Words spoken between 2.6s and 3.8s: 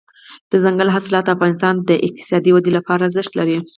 لپاره ارزښت لري.